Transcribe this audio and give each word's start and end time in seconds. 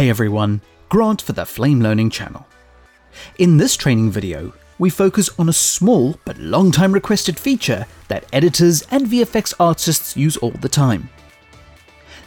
Hey 0.00 0.08
everyone, 0.08 0.62
Grant 0.88 1.20
for 1.20 1.34
the 1.34 1.44
Flame 1.44 1.82
Learning 1.82 2.08
channel. 2.08 2.46
In 3.36 3.58
this 3.58 3.76
training 3.76 4.10
video, 4.10 4.54
we 4.78 4.88
focus 4.88 5.28
on 5.38 5.50
a 5.50 5.52
small 5.52 6.18
but 6.24 6.38
long 6.38 6.72
time 6.72 6.92
requested 6.92 7.38
feature 7.38 7.84
that 8.08 8.24
editors 8.32 8.80
and 8.90 9.06
VFX 9.06 9.52
artists 9.60 10.16
use 10.16 10.38
all 10.38 10.52
the 10.52 10.70
time. 10.70 11.10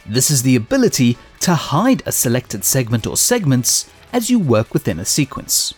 This 0.06 0.30
is 0.30 0.44
the 0.44 0.54
ability 0.54 1.18
to 1.40 1.56
hide 1.56 2.04
a 2.06 2.12
selected 2.12 2.64
segment 2.64 3.08
or 3.08 3.16
segments 3.16 3.90
as 4.12 4.30
you 4.30 4.38
work 4.38 4.72
within 4.72 5.00
a 5.00 5.04
sequence. 5.04 5.74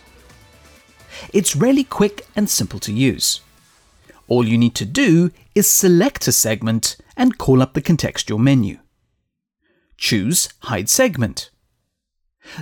It's 1.33 1.55
really 1.55 1.83
quick 1.83 2.27
and 2.35 2.47
simple 2.47 2.79
to 2.81 2.93
use. 2.93 3.41
All 4.27 4.47
you 4.47 4.59
need 4.59 4.75
to 4.75 4.85
do 4.85 5.31
is 5.55 5.67
select 5.67 6.27
a 6.27 6.31
segment 6.31 6.95
and 7.15 7.39
call 7.39 7.59
up 7.59 7.73
the 7.73 7.81
contextual 7.81 8.37
menu. 8.37 8.77
Choose 9.97 10.49
Hide 10.59 10.89
Segment 10.89 11.49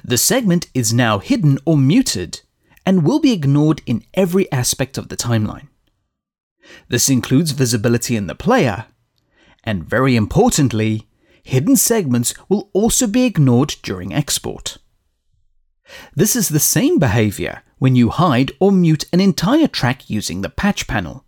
the 0.04 0.18
segment 0.18 0.68
is 0.74 0.94
now 0.94 1.20
hidden 1.20 1.58
or 1.66 1.78
muted 1.78 2.42
and 2.86 3.04
will 3.04 3.20
be 3.20 3.32
ignored 3.32 3.82
in 3.86 4.04
every 4.14 4.52
aspect 4.52 4.98
of 4.98 5.10
the 5.10 5.18
timeline. 5.18 5.68
This 6.88 7.10
includes 7.10 7.52
visibility 7.52 8.16
in 8.16 8.28
the 8.28 8.36
player, 8.36 8.86
and 9.64 9.84
very 9.84 10.16
importantly, 10.16 11.08
hidden 11.44 11.76
segments 11.76 12.34
will 12.50 12.70
also 12.74 13.08
be 13.08 13.26
ignored 13.26 13.76
during 13.84 14.14
export. 14.14 14.78
This 16.16 16.36
is 16.36 16.50
the 16.50 16.60
same 16.60 16.98
behavior 16.98 17.62
when 17.78 17.96
you 17.96 18.10
hide 18.10 18.52
or 18.60 18.72
mute 18.72 19.06
an 19.14 19.20
entire 19.20 19.68
track 19.68 20.10
using 20.10 20.42
the 20.42 20.50
patch 20.50 20.88
panel. 20.88 21.26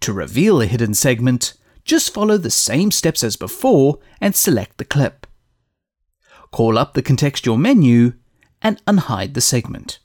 To 0.00 0.12
reveal 0.12 0.62
a 0.62 0.66
hidden 0.66 0.94
segment, 0.94 1.54
just 1.84 2.14
follow 2.14 2.38
the 2.38 2.50
same 2.50 2.90
steps 2.90 3.22
as 3.22 3.36
before 3.36 3.98
and 4.20 4.34
select 4.34 4.78
the 4.78 4.84
clip 4.84 5.26
call 6.54 6.78
up 6.78 6.94
the 6.94 7.02
contextual 7.02 7.58
menu, 7.58 8.12
and 8.62 8.80
unhide 8.84 9.34
the 9.34 9.40
segment. 9.40 9.98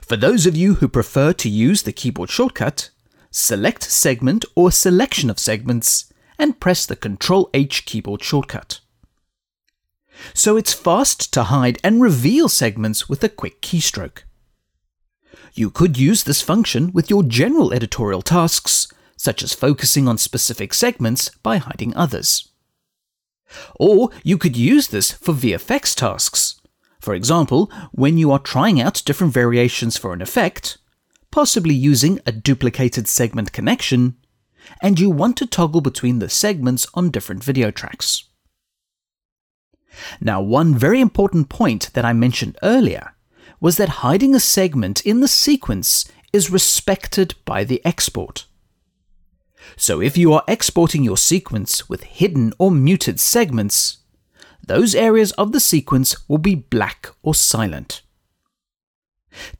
For 0.00 0.16
those 0.16 0.46
of 0.46 0.56
you 0.56 0.74
who 0.74 0.86
prefer 0.86 1.32
to 1.32 1.48
use 1.48 1.82
the 1.82 1.92
keyboard 1.92 2.30
shortcut, 2.30 2.90
select 3.32 3.82
Segment 3.82 4.44
or 4.54 4.70
Selection 4.70 5.28
of 5.28 5.40
Segments 5.40 6.12
and 6.38 6.60
press 6.60 6.86
the 6.86 6.94
Ctrl 6.94 7.50
H 7.52 7.84
keyboard 7.84 8.22
shortcut. 8.22 8.78
So 10.34 10.56
it's 10.56 10.72
fast 10.72 11.32
to 11.34 11.50
hide 11.54 11.80
and 11.82 12.00
reveal 12.00 12.48
segments 12.48 13.08
with 13.08 13.24
a 13.24 13.28
quick 13.28 13.60
keystroke. 13.60 14.22
You 15.52 15.70
could 15.70 15.98
use 15.98 16.22
this 16.22 16.42
function 16.42 16.92
with 16.92 17.10
your 17.10 17.24
general 17.24 17.72
editorial 17.72 18.22
tasks, 18.22 18.86
such 19.16 19.42
as 19.42 19.52
focusing 19.52 20.06
on 20.06 20.16
specific 20.16 20.72
segments 20.74 21.30
by 21.42 21.56
hiding 21.56 21.92
others. 21.96 22.49
Or 23.78 24.10
you 24.22 24.38
could 24.38 24.56
use 24.56 24.88
this 24.88 25.12
for 25.12 25.34
VFX 25.34 25.94
tasks. 25.94 26.60
For 27.00 27.14
example, 27.14 27.70
when 27.92 28.18
you 28.18 28.30
are 28.30 28.38
trying 28.38 28.80
out 28.80 29.02
different 29.04 29.32
variations 29.32 29.96
for 29.96 30.12
an 30.12 30.20
effect, 30.20 30.78
possibly 31.30 31.74
using 31.74 32.20
a 32.26 32.32
duplicated 32.32 33.08
segment 33.08 33.52
connection, 33.52 34.16
and 34.82 35.00
you 35.00 35.10
want 35.10 35.36
to 35.38 35.46
toggle 35.46 35.80
between 35.80 36.18
the 36.18 36.28
segments 36.28 36.86
on 36.94 37.10
different 37.10 37.42
video 37.42 37.70
tracks. 37.70 38.24
Now, 40.20 40.40
one 40.40 40.74
very 40.74 41.00
important 41.00 41.48
point 41.48 41.90
that 41.94 42.04
I 42.04 42.12
mentioned 42.12 42.58
earlier 42.62 43.14
was 43.60 43.76
that 43.76 44.00
hiding 44.04 44.34
a 44.34 44.40
segment 44.40 45.00
in 45.04 45.20
the 45.20 45.28
sequence 45.28 46.10
is 46.32 46.50
respected 46.50 47.34
by 47.44 47.64
the 47.64 47.84
export. 47.84 48.46
So 49.76 50.00
if 50.00 50.16
you 50.16 50.32
are 50.32 50.44
exporting 50.46 51.04
your 51.04 51.16
sequence 51.16 51.88
with 51.88 52.04
hidden 52.04 52.52
or 52.58 52.70
muted 52.70 53.20
segments, 53.20 53.98
those 54.66 54.94
areas 54.94 55.32
of 55.32 55.52
the 55.52 55.60
sequence 55.60 56.28
will 56.28 56.38
be 56.38 56.54
black 56.54 57.08
or 57.22 57.34
silent. 57.34 58.02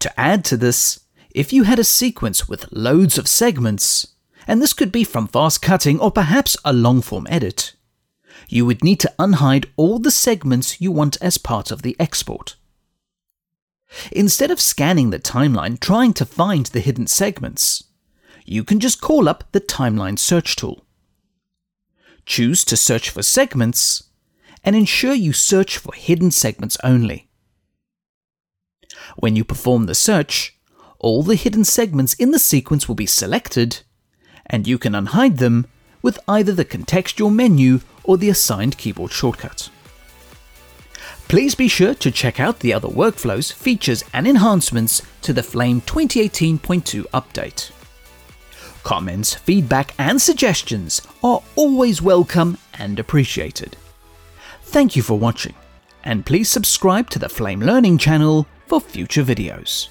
To 0.00 0.20
add 0.20 0.44
to 0.46 0.56
this, 0.56 1.00
if 1.30 1.52
you 1.52 1.64
had 1.64 1.78
a 1.78 1.84
sequence 1.84 2.48
with 2.48 2.70
loads 2.72 3.18
of 3.18 3.28
segments, 3.28 4.08
and 4.46 4.60
this 4.60 4.72
could 4.72 4.90
be 4.90 5.04
from 5.04 5.28
fast 5.28 5.62
cutting 5.62 6.00
or 6.00 6.10
perhaps 6.10 6.56
a 6.64 6.72
long 6.72 7.02
form 7.02 7.26
edit, 7.30 7.74
you 8.48 8.66
would 8.66 8.82
need 8.82 9.00
to 9.00 9.12
unhide 9.18 9.66
all 9.76 9.98
the 9.98 10.10
segments 10.10 10.80
you 10.80 10.90
want 10.90 11.16
as 11.20 11.38
part 11.38 11.70
of 11.70 11.82
the 11.82 11.96
export. 12.00 12.56
Instead 14.12 14.50
of 14.50 14.60
scanning 14.60 15.10
the 15.10 15.18
timeline 15.18 15.78
trying 15.78 16.12
to 16.14 16.24
find 16.24 16.66
the 16.66 16.80
hidden 16.80 17.06
segments, 17.06 17.84
you 18.44 18.64
can 18.64 18.80
just 18.80 19.00
call 19.00 19.28
up 19.28 19.44
the 19.52 19.60
Timeline 19.60 20.18
Search 20.18 20.56
tool. 20.56 20.84
Choose 22.26 22.64
to 22.64 22.76
search 22.76 23.10
for 23.10 23.22
segments 23.22 24.04
and 24.62 24.76
ensure 24.76 25.14
you 25.14 25.32
search 25.32 25.78
for 25.78 25.94
hidden 25.94 26.30
segments 26.30 26.76
only. 26.84 27.28
When 29.16 29.36
you 29.36 29.44
perform 29.44 29.86
the 29.86 29.94
search, 29.94 30.58
all 30.98 31.22
the 31.22 31.34
hidden 31.34 31.64
segments 31.64 32.14
in 32.14 32.30
the 32.30 32.38
sequence 32.38 32.86
will 32.86 32.94
be 32.94 33.06
selected, 33.06 33.80
and 34.46 34.66
you 34.66 34.78
can 34.78 34.92
unhide 34.92 35.38
them 35.38 35.66
with 36.02 36.18
either 36.28 36.52
the 36.52 36.64
contextual 36.64 37.32
menu 37.32 37.80
or 38.04 38.18
the 38.18 38.28
assigned 38.28 38.76
keyboard 38.76 39.12
shortcut. 39.12 39.70
Please 41.28 41.54
be 41.54 41.68
sure 41.68 41.94
to 41.94 42.10
check 42.10 42.40
out 42.40 42.58
the 42.58 42.72
other 42.72 42.88
workflows, 42.88 43.52
features, 43.52 44.02
and 44.12 44.26
enhancements 44.26 45.00
to 45.22 45.32
the 45.32 45.42
Flame 45.42 45.80
2018.2 45.82 47.04
update. 47.10 47.70
Comments, 48.82 49.34
feedback, 49.34 49.94
and 49.98 50.20
suggestions 50.20 51.02
are 51.22 51.42
always 51.56 52.00
welcome 52.00 52.58
and 52.78 52.98
appreciated. 52.98 53.76
Thank 54.62 54.96
you 54.96 55.02
for 55.02 55.18
watching, 55.18 55.54
and 56.04 56.24
please 56.24 56.48
subscribe 56.48 57.10
to 57.10 57.18
the 57.18 57.28
Flame 57.28 57.60
Learning 57.60 57.98
channel 57.98 58.46
for 58.66 58.80
future 58.80 59.24
videos. 59.24 59.88